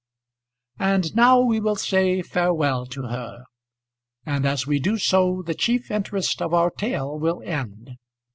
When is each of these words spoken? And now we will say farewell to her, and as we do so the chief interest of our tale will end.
And 0.79 1.15
now 1.15 1.39
we 1.41 1.59
will 1.59 1.75
say 1.75 2.23
farewell 2.23 2.87
to 2.87 3.03
her, 3.03 3.43
and 4.25 4.47
as 4.47 4.65
we 4.65 4.79
do 4.79 4.97
so 4.97 5.43
the 5.45 5.53
chief 5.53 5.91
interest 5.91 6.41
of 6.41 6.55
our 6.55 6.71
tale 6.71 7.19
will 7.19 7.43
end. 7.45 7.97